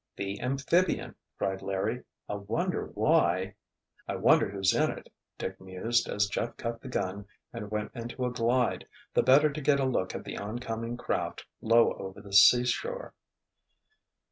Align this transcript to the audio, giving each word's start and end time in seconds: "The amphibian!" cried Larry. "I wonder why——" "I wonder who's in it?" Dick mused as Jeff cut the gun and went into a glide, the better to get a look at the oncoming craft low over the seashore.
"The 0.15 0.39
amphibian!" 0.41 1.13
cried 1.37 1.61
Larry. 1.61 2.03
"I 2.27 2.33
wonder 2.33 2.87
why——" 2.95 3.53
"I 4.07 4.15
wonder 4.15 4.49
who's 4.49 4.73
in 4.73 4.89
it?" 4.89 5.13
Dick 5.37 5.61
mused 5.61 6.09
as 6.09 6.25
Jeff 6.25 6.57
cut 6.57 6.81
the 6.81 6.87
gun 6.87 7.27
and 7.53 7.69
went 7.69 7.91
into 7.93 8.25
a 8.25 8.31
glide, 8.33 8.87
the 9.13 9.21
better 9.21 9.51
to 9.51 9.61
get 9.61 9.79
a 9.79 9.85
look 9.85 10.15
at 10.15 10.23
the 10.23 10.39
oncoming 10.39 10.97
craft 10.97 11.45
low 11.61 11.93
over 11.93 12.19
the 12.19 12.33
seashore. 12.33 13.13